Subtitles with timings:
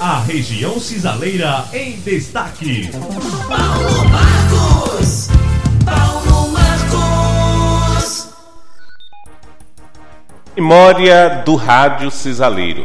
[0.00, 2.90] A região cisaleira em destaque.
[2.90, 5.28] Paulo Marcos.
[5.84, 8.28] Paulo Marcos.
[10.56, 12.84] Memória do Rádio Cisaleiro.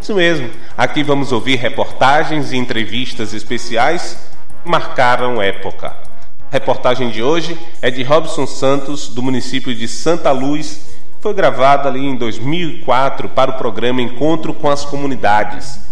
[0.00, 0.48] Isso mesmo.
[0.78, 4.16] Aqui vamos ouvir reportagens e entrevistas especiais
[4.62, 5.88] que marcaram época.
[5.88, 10.86] A reportagem de hoje é de Robson Santos, do município de Santa Luz.
[11.20, 15.84] Foi gravada ali em 2004 para o programa Encontro com as Comunidades.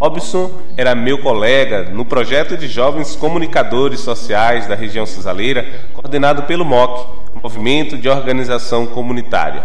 [0.00, 6.64] Robson era meu colega no projeto de jovens comunicadores sociais da região cisaleira, coordenado pelo
[6.64, 7.06] MOC,
[7.42, 9.62] Movimento de Organização Comunitária.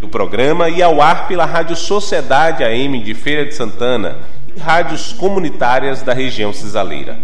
[0.00, 4.18] O programa ia ao ar pela Rádio Sociedade AM de Feira de Santana
[4.54, 7.18] e rádios comunitárias da região cisaleira.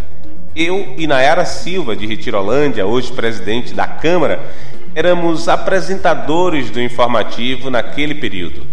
[0.57, 4.41] Eu e Nayara Silva, de Retirolândia, hoje presidente da Câmara,
[4.95, 8.67] éramos apresentadores do informativo naquele período.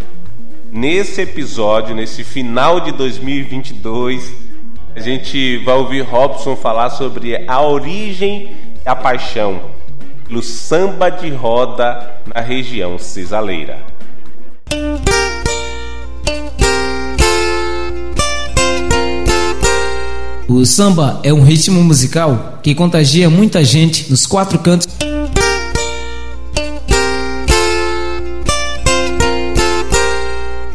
[0.73, 4.31] Nesse episódio, nesse final de 2022,
[4.95, 8.55] a gente vai ouvir Robson falar sobre a origem
[8.86, 9.59] e a paixão
[10.25, 13.80] pelo samba de roda na região cisaleira.
[20.47, 24.88] O samba é um ritmo musical que contagia muita gente nos quatro cantos.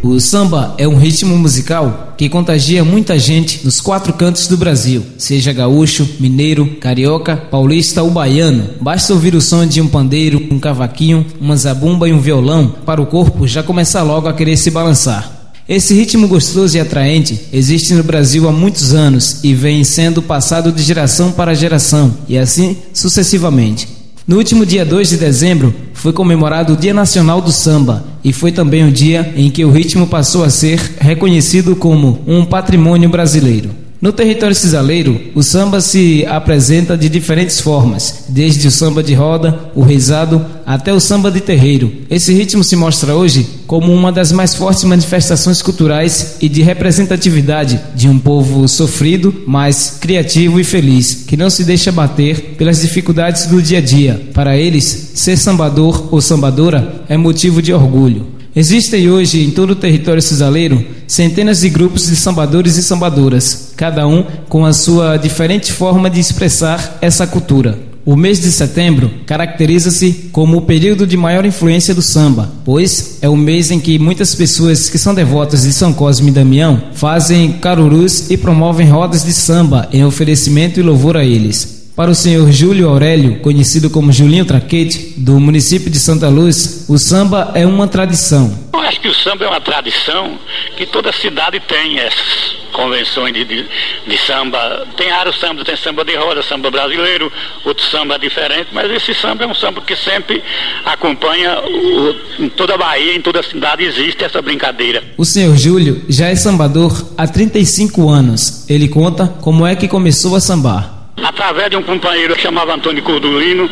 [0.08, 5.04] O samba é um ritmo musical que contagia muita gente nos quatro cantos do Brasil,
[5.18, 8.70] seja gaúcho, mineiro, carioca, paulista ou baiano.
[8.80, 13.02] Basta ouvir o som de um pandeiro, um cavaquinho, uma zabumba e um violão para
[13.02, 15.50] o corpo já começar logo a querer se balançar.
[15.68, 20.70] Esse ritmo gostoso e atraente existe no Brasil há muitos anos e vem sendo passado
[20.70, 23.95] de geração para geração, e assim sucessivamente.
[24.26, 28.50] No último dia 2 de dezembro foi comemorado o Dia Nacional do Samba e foi
[28.50, 33.85] também o dia em que o ritmo passou a ser reconhecido como um patrimônio brasileiro.
[34.00, 39.70] No território cisaleiro, o samba se apresenta de diferentes formas, desde o samba de roda,
[39.74, 41.90] o rezado, até o samba de terreiro.
[42.10, 47.80] Esse ritmo se mostra hoje como uma das mais fortes manifestações culturais e de representatividade
[47.94, 53.46] de um povo sofrido, mas criativo e feliz, que não se deixa bater pelas dificuldades
[53.46, 54.28] do dia a dia.
[54.34, 58.35] Para eles, ser sambador ou sambadora é motivo de orgulho.
[58.58, 64.08] Existem hoje em todo o território cisaleiro centenas de grupos de sambadores e sambadoras, cada
[64.08, 67.78] um com a sua diferente forma de expressar essa cultura.
[68.02, 73.28] O mês de setembro caracteriza-se como o período de maior influência do samba, pois é
[73.28, 77.52] o mês em que muitas pessoas que são devotas de São Cosme e Damião fazem
[77.52, 81.75] carurus e promovem rodas de samba em oferecimento e louvor a eles.
[81.96, 86.98] Para o senhor Júlio Aurélio, conhecido como Julinho Traquete, do município de Santa Luz, o
[86.98, 88.54] samba é uma tradição.
[88.74, 90.38] Eu acho que o samba é uma tradição
[90.76, 93.66] que toda cidade tem essas convenções de, de,
[94.06, 94.86] de samba.
[94.94, 97.32] Tem vários sambas, tem samba de roda, samba brasileiro,
[97.64, 100.44] outro samba diferente, mas esse samba é um samba que sempre
[100.84, 105.02] acompanha o, em toda a Bahia, em toda a cidade existe essa brincadeira.
[105.16, 108.68] O senhor Júlio já é sambador há 35 anos.
[108.68, 113.02] Ele conta como é que começou a sambar através de um companheiro que chamava Antônio
[113.02, 113.68] Cordulino,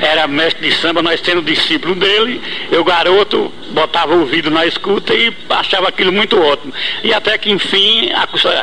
[0.00, 2.40] era mestre de samba, nós sendo discípulo dele,
[2.70, 6.72] eu garoto botava o ouvido na escuta e achava aquilo muito ótimo.
[7.02, 8.10] E até que enfim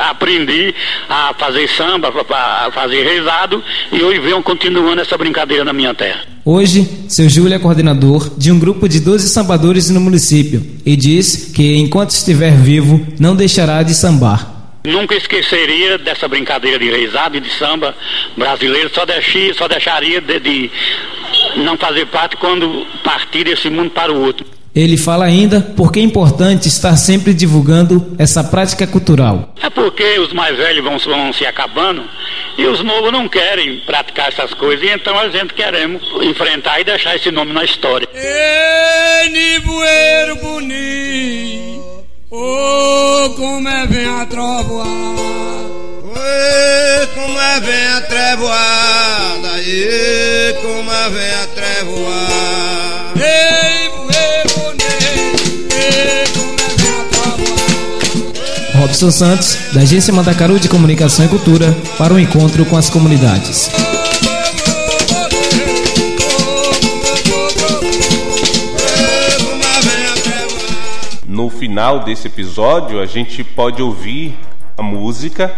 [0.08, 0.74] aprendi
[1.08, 3.62] a fazer samba, a fazer rezado
[3.92, 6.20] e hoje venho continuando essa brincadeira na minha terra.
[6.44, 11.52] Hoje, seu Júlio é coordenador de um grupo de 12 sambadores no município e diz
[11.54, 14.53] que enquanto estiver vivo não deixará de sambar.
[14.86, 17.94] Nunca esqueceria dessa brincadeira de reizado e de samba
[18.36, 20.70] brasileiro, só, deixi, só deixaria de, de
[21.56, 24.44] não fazer parte quando partir desse mundo para o outro.
[24.74, 29.54] Ele fala ainda porque é importante estar sempre divulgando essa prática cultural.
[29.62, 32.02] É porque os mais velhos vão, vão se acabando
[32.58, 36.84] e os novos não querem praticar essas coisas, e então a gente queremos enfrentar e
[36.84, 38.06] deixar esse nome na história.
[38.12, 40.93] Ei, Nibueiro bonito.
[43.36, 44.90] Como é vem a trovoada.
[46.04, 49.60] Oi, como é vem a trevoada.
[49.60, 52.32] E como é vem a trevoada.
[53.16, 54.44] Ei, como é
[55.68, 58.78] vem a trovoada.
[58.78, 63.68] Robson Santos, da Agência Mandacaru de Comunicação e Cultura, para o encontro com as comunidades.
[71.74, 74.38] Final desse episódio, a gente pode ouvir
[74.78, 75.52] a música,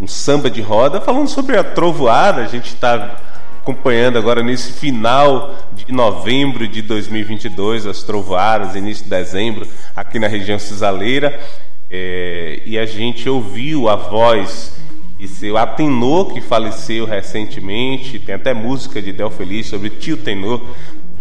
[0.00, 2.42] um samba de roda, falando sobre a trovoada.
[2.42, 3.16] A gente está
[3.60, 9.66] acompanhando agora nesse final de novembro de 2022 as trovoadas, início de dezembro,
[9.96, 11.36] aqui na região cisaleira.
[11.90, 14.76] é, e a gente ouviu a voz
[15.18, 20.62] de seu Atenor, que faleceu recentemente, tem até música de Del Feliz sobre tio Tenor,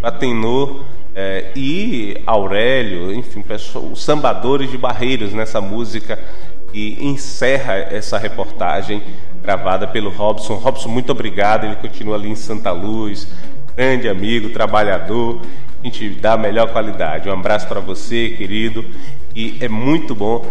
[0.03, 0.81] Atenor
[1.15, 6.19] é, e Aurélio, enfim, pessoal, os sambadores de Barreiros nessa música
[6.73, 9.01] e encerra essa reportagem
[9.41, 10.55] gravada pelo Robson.
[10.55, 13.29] Robson, muito obrigado, ele continua ali em Santa Luz,
[13.77, 15.39] grande amigo, trabalhador,
[15.81, 17.29] a gente dá a melhor qualidade.
[17.29, 18.83] Um abraço para você, querido,
[19.33, 20.45] e é muito bom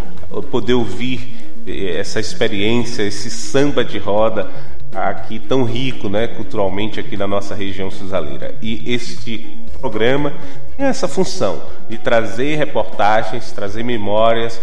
[0.51, 1.29] poder ouvir
[1.67, 4.49] eh, essa experiência, esse samba de roda
[4.95, 8.55] aqui tão rico, né, culturalmente aqui na nossa região cisaleira.
[8.63, 10.33] E este programa
[10.79, 11.61] tem essa função
[11.91, 14.59] de trazer reportagens, trazer memórias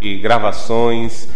[0.00, 1.28] e gravações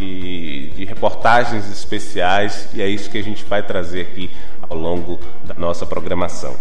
[0.00, 4.30] e de reportagens especiais e é isso que a gente vai trazer aqui
[4.70, 6.56] ao longo da nossa programação.